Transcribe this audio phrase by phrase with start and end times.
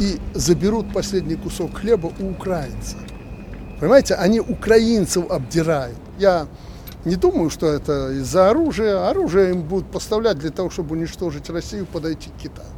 [0.00, 2.98] и заберут последний кусок хлеба у украинцев.
[3.78, 5.96] Понимаете, они украинцев обдирают.
[6.18, 6.46] Я
[7.04, 9.08] не думаю, что это из-за оружия.
[9.08, 12.68] Оружие им будут поставлять для того, чтобы уничтожить Россию, подойти к Китаю.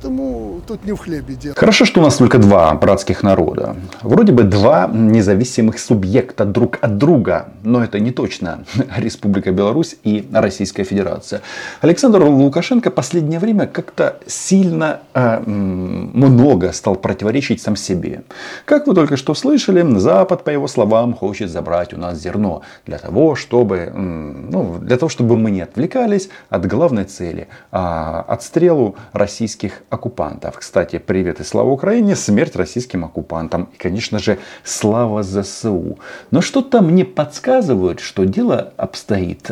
[0.00, 1.56] Поэтому тут не в хлебе дело.
[1.56, 3.74] Хорошо, что у нас только два братских народа.
[4.02, 7.48] Вроде бы два независимых субъекта друг от друга.
[7.64, 8.64] Но это не точно.
[8.96, 11.40] Республика Беларусь и Российская Федерация.
[11.80, 18.22] Александр Лукашенко последнее время как-то сильно э, много стал противоречить сам себе.
[18.66, 22.62] Как вы только что слышали, Запад, по его словам, хочет забрать у нас зерно.
[22.86, 27.48] Для того, чтобы, ну, для того, чтобы мы не отвлекались от главной цели.
[27.72, 30.58] А, отстрелу российских оккупантов.
[30.58, 33.68] Кстати, привет и слава Украине, смерть российским оккупантам.
[33.74, 35.98] И, конечно же, слава ЗСУ.
[36.30, 39.50] Но что-то мне подсказывает, что дело обстоит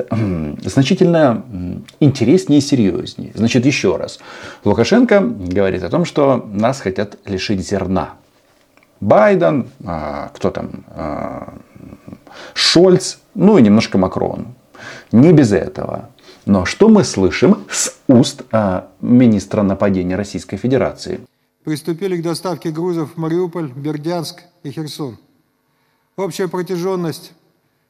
[0.62, 1.44] значительно
[2.00, 3.32] интереснее и серьезнее.
[3.34, 4.18] Значит, еще раз.
[4.64, 8.14] Лукашенко говорит о том, что нас хотят лишить зерна.
[9.00, 11.54] Байден, а, кто там, а,
[12.54, 14.48] Шольц, ну и немножко Макрон.
[15.12, 16.08] Не без этого.
[16.46, 21.20] Но что мы слышим с уст а, министра нападения Российской Федерации?
[21.64, 25.18] Приступили к доставке грузов в Мариуполь, Бердянск и Херсон.
[26.16, 27.32] Общая протяженность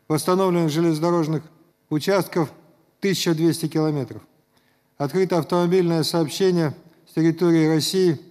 [0.09, 1.43] восстановленных железнодорожных
[1.91, 2.51] участков
[3.01, 4.23] 1200 километров.
[4.97, 6.75] Открыто автомобильное сообщение
[7.09, 8.19] с территории России–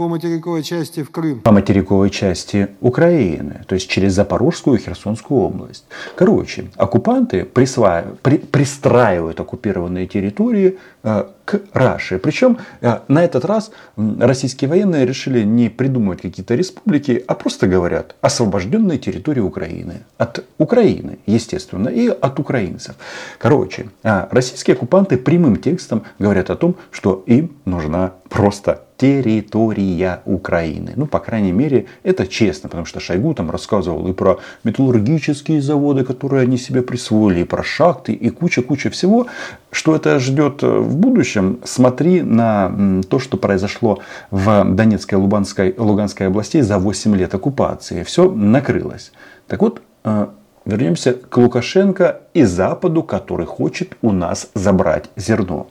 [0.00, 1.40] по материковой части в Крым.
[1.40, 5.84] По материковой части Украины, то есть через Запорожскую и Херсонскую область.
[6.16, 12.18] Короче, оккупанты присваивают, при, пристраивают оккупированные территории э, к Раши.
[12.18, 18.14] Причем э, на этот раз российские военные решили не придумывать какие-то республики, а просто говорят
[18.22, 20.04] освобожденные территории Украины.
[20.16, 22.94] От Украины, естественно, и от украинцев.
[23.38, 30.92] Короче, э, российские оккупанты прямым текстом говорят о том, что им нужна просто территория Украины.
[30.94, 36.04] Ну, по крайней мере, это честно, потому что Шойгу там рассказывал и про металлургические заводы,
[36.04, 39.26] которые они себе присвоили, и про шахты, и куча-куча всего.
[39.70, 46.26] Что это ждет в будущем, смотри на то, что произошло в Донецкой и Луганской, Луганской
[46.26, 48.02] областей за 8 лет оккупации.
[48.02, 49.12] Все накрылось.
[49.46, 50.26] Так вот, э,
[50.66, 55.68] вернемся к Лукашенко и Западу, который хочет у нас забрать зерно.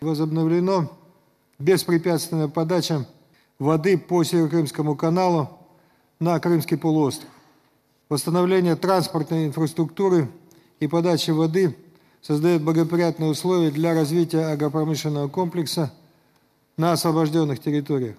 [0.00, 0.88] Возобновлено
[1.60, 3.06] беспрепятственная подача
[3.58, 5.50] воды по Северокрымскому каналу
[6.18, 7.30] на Крымский полуостров,
[8.08, 10.28] восстановление транспортной инфраструктуры
[10.80, 11.76] и подачи воды
[12.22, 15.92] создает благоприятные условия для развития агропромышленного комплекса
[16.76, 18.16] на освобожденных территориях.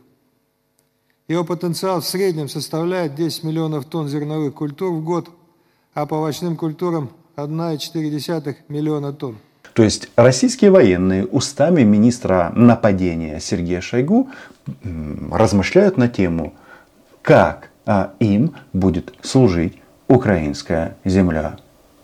[1.27, 5.29] Его потенциал в среднем составляет 10 миллионов тонн зерновых культур в год,
[5.93, 9.37] а по овощным культурам 1,4 миллиона тонн.
[9.73, 14.29] То есть российские военные устами министра нападения Сергея Шойгу
[15.31, 16.53] размышляют на тему,
[17.21, 19.77] как а, им будет служить
[20.07, 21.57] украинская земля.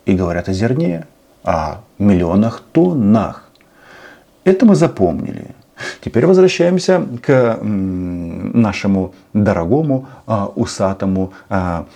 [0.06, 1.06] И говорят о зерне,
[1.44, 3.50] о миллионах тоннах.
[4.44, 5.54] Это мы запомнили.
[6.00, 11.86] Теперь возвращаемся к нашему дорогому а, усатому а,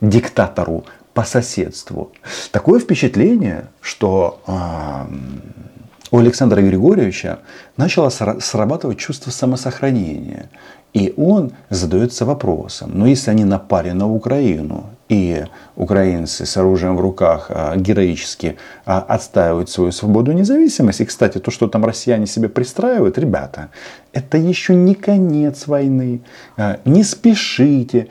[0.00, 0.84] диктатору
[1.14, 2.12] по соседству.
[2.50, 5.06] Такое впечатление, что э,
[6.10, 7.38] у Александра Григорьевича
[7.76, 10.50] начало срабатывать чувство самосохранения.
[10.94, 15.44] И он задается вопросом, ну если они напали на Украину, и
[15.76, 18.56] украинцы с оружием в руках а, героически
[18.86, 21.00] а, отстаивают свою свободу и независимость.
[21.00, 23.68] И, кстати, то, что там россияне себе пристраивают, ребята,
[24.12, 26.22] это еще не конец войны.
[26.56, 28.08] А, не спешите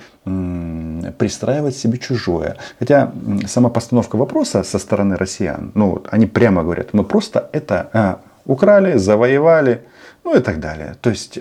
[1.18, 2.56] пристраивать себе чужое.
[2.80, 3.12] Хотя
[3.48, 9.82] сама постановка вопроса со стороны россиян, ну они прямо говорят, мы просто это украли, завоевали,
[10.24, 10.96] ну и так далее.
[11.02, 11.38] То есть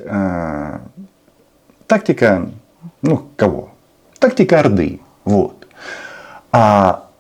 [1.93, 2.49] тактика,
[3.03, 3.69] ну кого?
[4.19, 5.01] Тактика Орды.
[5.27, 5.67] Вот.
[6.51, 7.11] А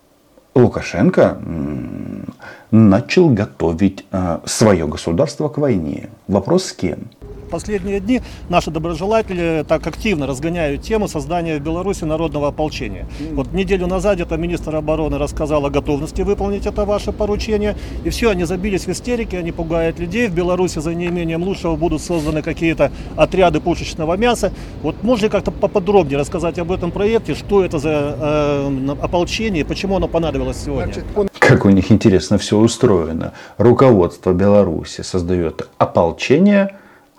[0.55, 1.37] Лукашенко
[2.71, 6.09] начал готовить э, свое государство к войне.
[6.27, 7.11] Вопрос с кем?
[7.53, 13.07] Последние дни наши доброжелатели так активно разгоняют тему создания в Беларуси народного ополчения.
[13.33, 17.77] Вот неделю назад это министр обороны рассказал о готовности выполнить это ваше поручение.
[18.05, 20.29] И все, они забились в истерике, они пугают людей.
[20.29, 24.51] В Беларуси за неимением лучшего будут созданы какие-то отряды пушечного мяса.
[24.83, 30.09] Вот можно как-то поподробнее рассказать об этом проекте, что это за э, ополчение, почему оно
[30.09, 30.95] понадобилось сегодня?
[31.39, 33.33] Как у них интересно все устроено.
[33.59, 36.71] Руководство Беларуси создает ополчение,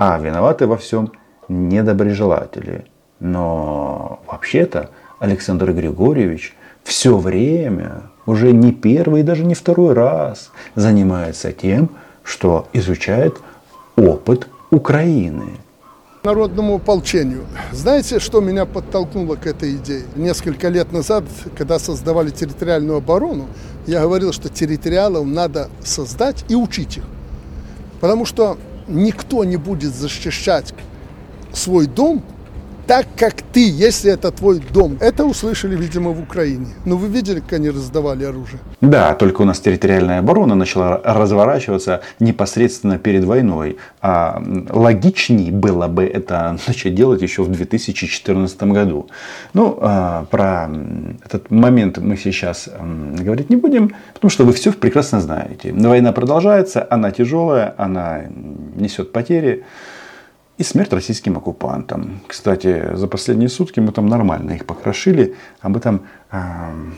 [0.05, 1.13] а виноваты во всем
[1.47, 2.85] недоброжелатели.
[3.21, 4.89] Но вообще-то
[5.19, 6.53] Александр Григорьевич
[6.83, 11.89] все время, уже не первый и даже не второй раз занимается тем,
[12.21, 13.37] что изучает
[13.95, 15.51] опыт Украины.
[16.25, 17.45] Народному ополчению.
[17.71, 20.03] Знаете, что меня подтолкнуло к этой идее?
[20.17, 21.23] Несколько лет назад,
[21.57, 23.45] когда создавали территориальную оборону,
[23.87, 27.05] я говорил, что территориалов надо создать и учить их.
[28.01, 30.73] Потому что никто не будет защищать
[31.53, 32.23] свой дом
[32.87, 34.97] так, как ты, если это твой дом.
[34.99, 36.67] Это услышали, видимо, в Украине.
[36.85, 38.59] Но вы видели, как они раздавали оружие?
[38.81, 43.77] Да, только у нас территориальная оборона начала разворачиваться непосредственно перед войной.
[44.01, 49.07] А логичней было бы это начать делать еще в 2014 году.
[49.53, 50.69] Ну, а, про
[51.25, 52.69] этот момент мы сейчас
[53.23, 55.73] говорить не будем, потому что вы все прекрасно знаете.
[55.73, 58.23] Война продолжается, она тяжелая, она
[58.75, 59.63] несет потери
[60.57, 62.21] и смерть российским оккупантам.
[62.27, 65.35] Кстати, за последние сутки мы там нормально их покрошили.
[65.61, 66.01] Об этом
[66.31, 66.37] э,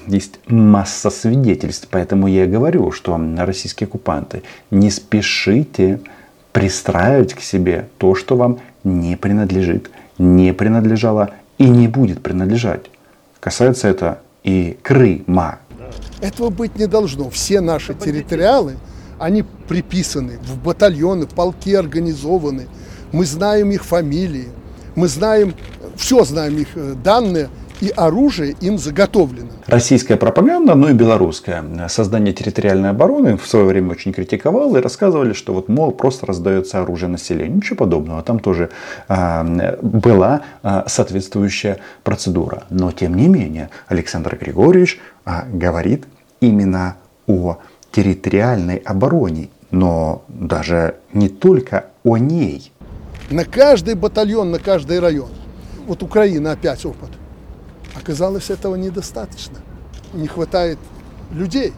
[0.08, 1.88] есть масса свидетельств.
[1.90, 6.02] Поэтому я говорю, что российские оккупанты, не спешите
[6.52, 12.90] пристраивать к себе то, что вам не принадлежит, не принадлежало и не будет принадлежать.
[13.40, 15.60] Касается это и Крыма.
[16.20, 17.30] Этого быть не должно.
[17.30, 18.76] Все наши территориалы,
[19.18, 22.68] они приписаны в батальоны, полки организованы–
[23.16, 24.50] мы знаем их фамилии,
[24.96, 25.54] мы знаем,
[25.96, 27.48] все знаем их э, данные,
[27.80, 29.48] и оружие им заготовлено.
[29.68, 31.64] Российская пропаганда, ну и белорусская.
[31.88, 36.82] Создание территориальной обороны в свое время очень критиковало и рассказывали, что вот, мол, просто раздается
[36.82, 37.56] оружие населению.
[37.56, 38.22] Ничего подобного.
[38.22, 38.70] Там тоже
[39.08, 42.64] э, была э, соответствующая процедура.
[42.70, 46.06] Но, тем не менее, Александр Григорьевич э, говорит
[46.42, 46.98] именно
[47.28, 47.60] о
[47.92, 49.50] территориальной обороне.
[49.72, 52.72] Но даже не только о ней
[53.30, 55.30] на каждый батальон, на каждый район.
[55.88, 57.10] Вот Украина опять опыт.
[57.96, 59.58] Оказалось, этого недостаточно.
[60.14, 60.78] Не хватает
[61.32, 61.74] людей.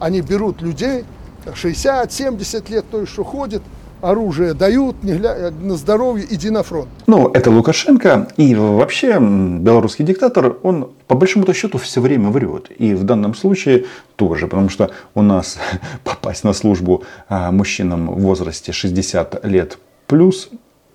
[0.00, 1.04] Они берут людей,
[1.46, 3.62] 60-70 лет, то что ходит,
[4.00, 5.50] оружие дают, не гля...
[5.50, 6.88] на здоровье, иди на фронт.
[7.06, 8.28] Ну, это Лукашенко.
[8.36, 12.70] И вообще белорусский диктатор, он по большому счету все время врет.
[12.76, 13.86] И в данном случае
[14.16, 14.48] тоже.
[14.48, 15.58] Потому что у нас
[16.04, 20.50] попасть на службу а, мужчинам в возрасте 60 лет плюс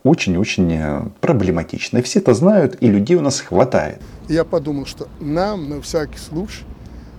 [0.07, 2.01] очень-очень э, проблематично.
[2.01, 4.01] Все это знают, и людей у нас хватает.
[4.27, 6.63] Я подумал, что нам на всякий случай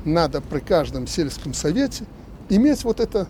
[0.04, 2.04] надо при каждом сельском совете
[2.48, 3.26] иметь вот это,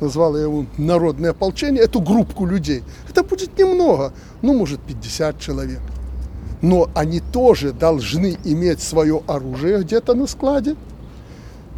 [0.00, 2.82] назвал я его народное ополчение, эту группку людей.
[3.08, 4.12] Это будет немного,
[4.42, 5.80] ну, может, 50 человек.
[6.60, 10.76] Но они тоже должны иметь свое оружие где-то на складе.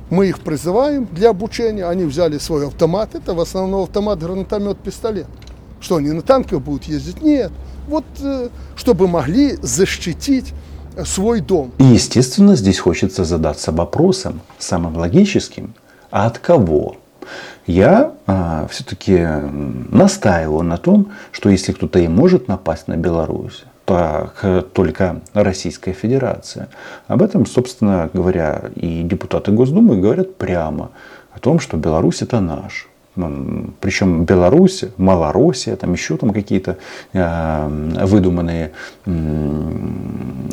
[0.08, 5.26] Мы их призываем для обучения, они взяли свой автомат, это в основном автомат, гранатомет, пистолет.
[5.80, 7.22] Что они на танках будут ездить?
[7.22, 7.50] Нет.
[7.88, 10.52] Вот э, чтобы могли защитить
[11.04, 11.72] свой дом.
[11.78, 15.74] И, естественно, здесь хочется задаться вопросом, самым логическим,
[16.10, 16.96] а от кого?
[17.66, 19.24] Я а, все-таки
[19.90, 24.32] настаиваю на том, что если кто-то и может напасть на Беларусь, то
[24.72, 26.68] только Российская Федерация.
[27.06, 30.90] Об этом, собственно говоря, и депутаты Госдумы говорят прямо
[31.32, 32.88] о том, что Беларусь это наш.
[33.80, 36.78] Причем Беларусь, Малороссия, там еще там какие-то
[37.12, 38.72] э, выдуманные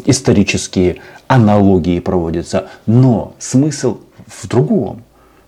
[0.05, 0.97] исторические
[1.27, 2.69] аналогии проводятся.
[2.85, 5.03] Но смысл в другом,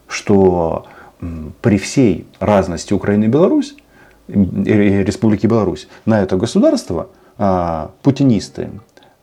[0.08, 0.86] что
[1.62, 3.76] при всей разности Украины и Беларусь,
[4.28, 8.70] Республики Беларусь, на это государство э, путинисты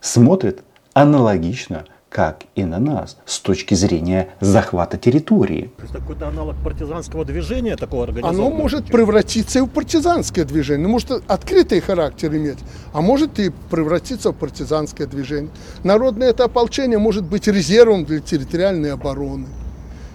[0.01, 0.59] смотрят
[0.93, 1.85] аналогично–
[2.17, 5.69] как и на нас с точки зрения захвата территории.
[5.77, 8.47] То есть какой-то аналог партизанского движения такого организованного?
[8.47, 10.87] Оно может превратиться и в партизанское движение.
[10.87, 12.57] Может открытый характер иметь,
[12.91, 15.51] а может и превратиться в партизанское движение.
[15.83, 19.45] Народное это ополчение может быть резервом для территориальной обороны.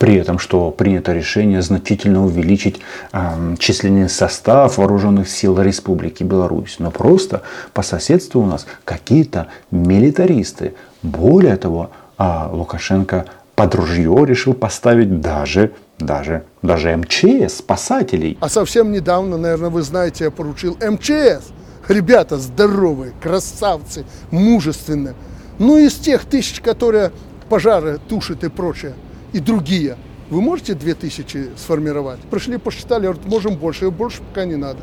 [0.03, 2.81] При этом, что принято решение значительно увеличить
[3.13, 6.81] э, численный состав вооруженных сил Республики Беларусь.
[6.81, 7.43] Но просто
[7.73, 15.71] по соседству у нас какие-то милитаристы более того, а Лукашенко под ружье решил поставить даже,
[16.01, 18.37] даже, даже МЧС, спасателей.
[18.41, 21.53] А совсем недавно, наверное, вы знаете, я поручил МЧС.
[21.87, 25.15] Ребята здоровые, красавцы, мужественные.
[25.61, 27.13] Ну, из тех тысяч, которые
[27.49, 28.95] пожары тушат и прочее,
[29.33, 29.97] и другие.
[30.31, 32.21] Вы можете две тысячи сформировать?
[32.31, 34.79] Пришли, посчитали, говорят, можем больше, и больше пока не надо.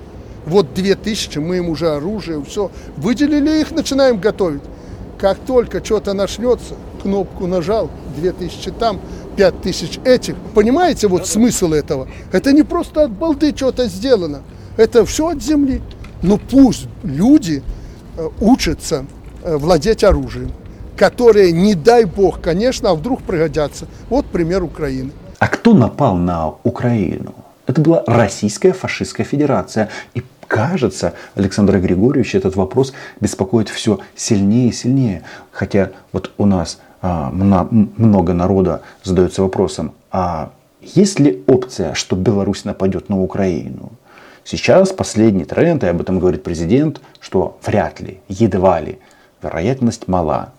[0.45, 2.71] Вот две тысячи, мы им уже оружие, все.
[2.97, 4.61] Выделили их, начинаем готовить.
[5.17, 9.01] Как только что-то начнется, кнопку нажал, 2000 там,
[9.35, 10.35] 5000 этих.
[10.53, 12.07] Понимаете вот смысл этого?
[12.31, 14.43] Это не просто от балды что-то сделано.
[14.77, 15.81] Это все от земли.
[16.21, 17.63] Но пусть люди
[18.17, 19.05] э, учатся
[19.43, 20.51] э, владеть оружием,
[20.99, 23.87] которые, не дай бог, конечно, а вдруг пригодятся.
[24.09, 25.11] Вот пример Украины.
[25.39, 27.33] А кто напал на Украину?
[27.67, 29.87] Это была Российская фашистская федерация.
[30.13, 32.91] И кажется, Александра Григорьевича этот вопрос
[33.21, 35.23] беспокоит все сильнее и сильнее.
[35.51, 40.51] Хотя вот у нас а, много народа задается вопросом, а
[40.81, 43.93] есть ли опция, что Беларусь нападет на Украину?
[44.43, 48.99] Сейчас последний тренд, и об этом говорит президент, что вряд ли, едва ли,
[49.41, 50.51] вероятность мала.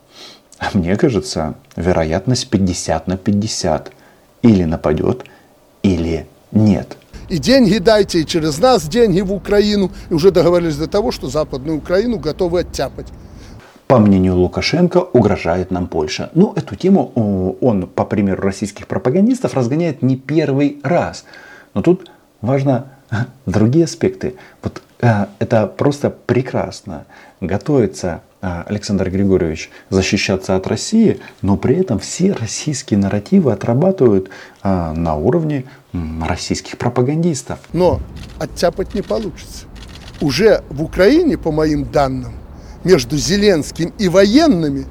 [0.61, 3.93] А мне кажется, вероятность 50 на 50.
[4.43, 5.25] Или нападет,
[5.83, 6.97] или нет.
[7.29, 9.91] И деньги дайте, и через нас деньги в Украину.
[10.11, 13.07] И уже договорились до того, что Западную Украину готовы оттяпать.
[13.87, 16.31] По мнению Лукашенко, угрожает нам Польша.
[16.35, 21.25] Ну, эту тему он, по примеру российских пропагандистов, разгоняет не первый раз.
[21.75, 22.11] Но тут
[22.43, 22.87] важно
[23.47, 24.35] другие аспекты.
[24.63, 27.07] Вот э, это просто прекрасно.
[27.41, 34.29] Готовится э, Александр Григорьевич защищаться от России, но при этом все российские нарративы отрабатывают
[34.63, 35.65] э, на уровне
[36.23, 37.59] российских пропагандистов.
[37.73, 38.01] Но
[38.39, 39.67] оттяпать не получится.
[40.21, 42.35] Уже в Украине, по моим данным,
[42.85, 44.87] между Зеленским и военными,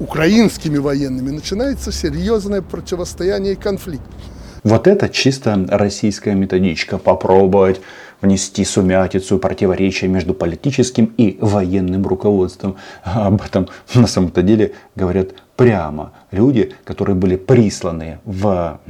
[0.00, 4.02] украинскими военными, начинается серьезное противостояние и конфликт.
[4.62, 6.98] Вот это чисто российская методичка.
[6.98, 7.80] Попробовать
[8.20, 12.76] внести сумятицу, противоречия между политическим и военным руководством.
[13.04, 18.80] А об этом на самом-то деле говорят прямо люди, которые были присланы в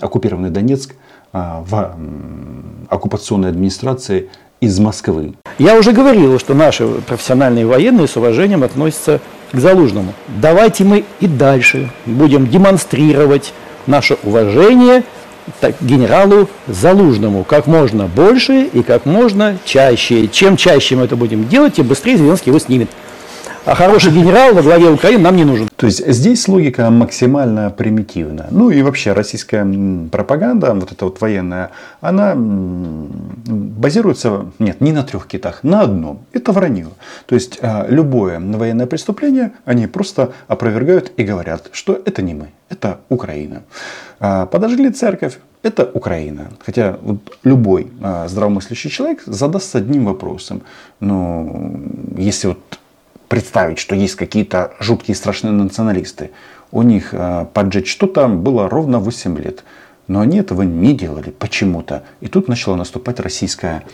[0.00, 0.94] оккупированный Донецк,
[1.32, 1.96] а, в
[2.88, 4.28] оккупационной администрации
[4.60, 5.34] из Москвы.
[5.58, 9.20] Я уже говорил, что наши профессиональные военные с уважением относятся
[9.50, 10.12] к Залужному.
[10.40, 13.52] Давайте мы и дальше будем демонстрировать
[13.86, 15.02] наше уважение
[15.80, 20.28] генералу Залужному как можно больше и как можно чаще.
[20.28, 22.88] Чем чаще мы это будем делать, тем быстрее Зеленский его снимет.
[23.64, 25.68] А хороший генерал во главе Украины нам не нужен.
[25.76, 28.48] То есть здесь логика максимально примитивна.
[28.50, 29.64] Ну и вообще российская
[30.10, 36.26] пропаганда, вот эта вот военная, она базируется, нет, не на трех китах, на одном.
[36.32, 36.88] Это вранье.
[37.26, 42.48] То есть а, любое военное преступление они просто опровергают и говорят, что это не мы,
[42.68, 43.62] это Украина.
[44.18, 46.48] А, подожгли церковь, это Украина.
[46.66, 50.62] Хотя вот любой а, здравомыслящий человек задаст одним вопросом.
[50.98, 51.80] Ну,
[52.16, 52.58] если вот
[53.32, 56.32] представить, что есть какие-то жуткие страшные националисты.
[56.70, 59.64] У них э, поджечь что-то было ровно 8 лет.
[60.06, 62.02] Но они этого не делали почему-то.
[62.20, 63.84] И тут начала наступать российская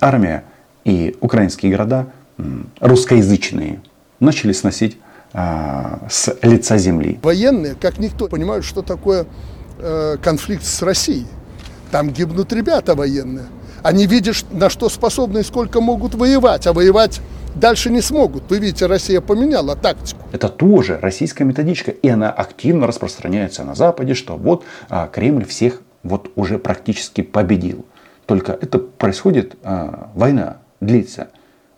[0.00, 0.44] армия.
[0.84, 2.08] И украинские города,
[2.78, 3.80] русскоязычные,
[4.20, 4.98] начали сносить
[5.32, 7.18] а, с лица земли.
[7.22, 9.24] Военные, как никто, понимают, что такое
[9.78, 11.26] э, конфликт с Россией.
[11.90, 13.46] Там гибнут ребята военные.
[13.82, 16.66] Они видят, на что способны и сколько могут воевать.
[16.66, 17.22] А воевать
[17.58, 18.44] дальше не смогут.
[18.48, 20.22] Вы видите, Россия поменяла тактику.
[20.32, 25.82] Это тоже российская методичка, и она активно распространяется на Западе, что вот а, Кремль всех
[26.02, 27.84] вот уже практически победил.
[28.26, 31.28] Только это происходит, а, война длится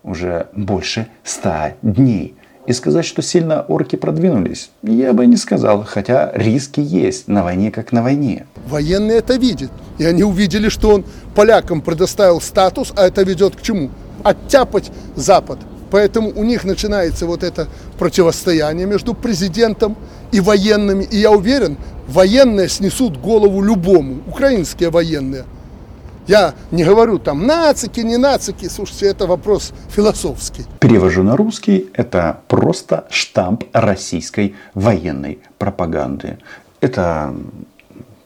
[0.02, 2.34] уже больше ста дней.
[2.66, 7.70] И сказать, что сильно орки продвинулись, я бы не сказал, хотя риски есть на войне
[7.70, 8.46] как на войне.
[8.66, 9.70] Военные это видят.
[9.98, 13.90] И они увидели, что он полякам предоставил статус, а это ведет к чему?
[14.22, 15.58] Оттяпать Запад.
[15.90, 17.68] Поэтому у них начинается вот это
[17.98, 19.96] противостояние между президентом
[20.32, 21.04] и военными.
[21.04, 25.44] И я уверен, военные снесут голову любому, украинские военные.
[26.26, 30.64] Я не говорю там нацики, не нацики, слушайте, это вопрос философский.
[30.78, 36.38] Перевожу на русский, это просто штамп российской военной пропаганды.
[36.80, 37.34] Это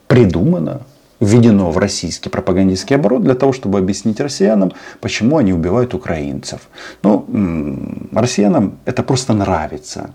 [0.07, 0.83] придумано
[1.25, 6.61] введено в российский пропагандистский оборот для того, чтобы объяснить россиянам, почему они убивают украинцев.
[7.03, 7.27] Ну,
[8.13, 10.11] россиянам это просто нравится.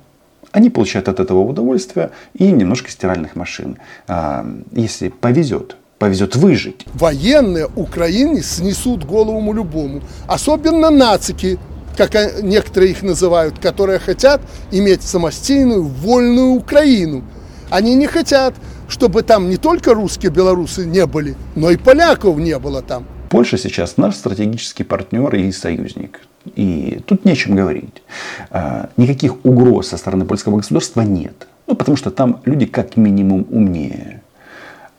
[0.51, 3.77] Они получают от этого удовольствие и немножко стиральных машин.
[4.07, 6.85] А, если повезет, повезет выжить.
[6.93, 10.01] Военные Украине снесут голову любому.
[10.27, 11.59] Особенно нацики,
[11.95, 17.23] как некоторые их называют, которые хотят иметь самостийную, вольную Украину.
[17.69, 18.55] Они не хотят
[18.89, 23.05] чтобы там не только русские белорусы не были, но и поляков не было там.
[23.29, 26.21] Польша сейчас наш стратегический партнер и союзник.
[26.55, 28.01] И тут нечем говорить.
[28.49, 31.47] А, никаких угроз со стороны польского государства нет.
[31.67, 34.23] Ну, потому что там люди как минимум умнее.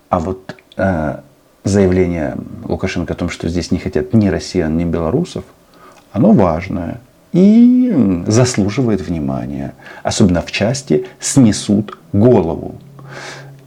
[0.09, 1.25] А вот а,
[1.64, 5.44] заявление Лукашенко о том, что здесь не хотят ни россиян, ни белорусов,
[6.12, 7.00] оно важное
[7.32, 9.75] и заслуживает внимания.
[10.04, 12.76] Особенно в части «снесут голову»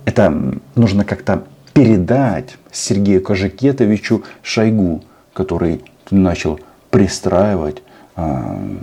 [0.06, 1.44] это нужно как-то
[1.74, 5.82] передать Сергею Кожекетовичу Шойгу, который
[6.12, 6.60] начал
[6.92, 7.82] пристраивать
[8.16, 8.78] э,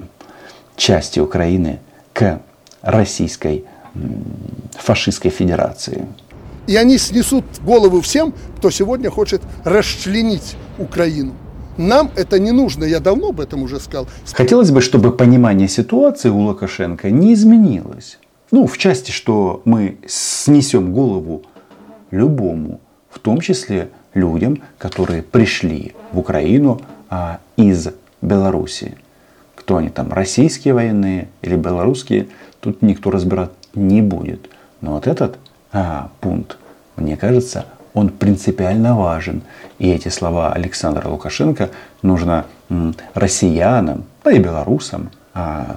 [0.76, 1.78] части Украины
[2.12, 2.40] к
[2.82, 3.98] Российской э,
[4.72, 6.06] фашистской федерации.
[6.66, 11.32] И они снесут голову всем, кто сегодня хочет расчленить Украину.
[11.76, 14.06] Нам это не нужно, я давно об этом уже сказал.
[14.32, 18.18] Хотелось бы, чтобы понимание ситуации у Лукашенко не изменилось.
[18.50, 21.42] Ну, в части, что мы снесем голову
[22.10, 27.88] любому, в том числе людям, которые пришли в Украину а, из
[28.20, 28.96] Беларуси.
[29.54, 32.26] Кто они там, российские военные или белорусские,
[32.60, 34.50] тут никто разбирать не будет.
[34.80, 35.38] Но вот этот
[35.72, 36.58] а, пункт,
[36.96, 39.42] мне кажется, он принципиально важен.
[39.78, 41.70] И эти слова Александра Лукашенко
[42.02, 42.46] нужно
[43.14, 45.76] россиянам, да и белорусам а,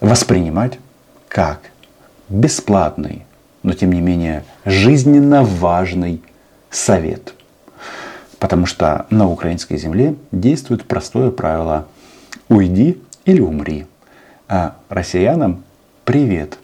[0.00, 0.80] воспринимать
[1.32, 1.60] как
[2.28, 3.24] бесплатный,
[3.62, 6.20] но тем не менее жизненно важный
[6.70, 7.32] совет.
[8.38, 11.86] Потому что на украинской земле действует простое правило
[12.50, 13.86] «уйди или умри».
[14.46, 15.64] А россиянам
[16.04, 16.58] привет.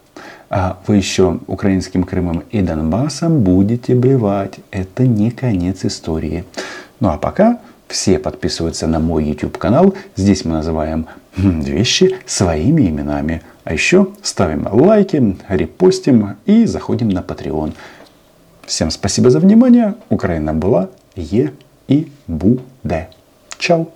[0.50, 4.60] А вы еще украинским Крымом и Донбассом будете блевать.
[4.70, 6.44] Это не конец истории.
[7.00, 9.94] Ну а пока все подписываются на мой YouTube канал.
[10.14, 11.06] Здесь мы называем
[11.38, 13.42] вещи своими именами.
[13.64, 17.74] А еще ставим лайки, репостим и заходим на Patreon.
[18.66, 19.94] Всем спасибо за внимание.
[20.10, 21.52] Украина была, е
[21.88, 23.08] и буде.
[23.58, 23.88] Чао!